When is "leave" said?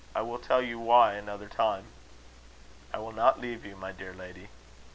3.39-3.63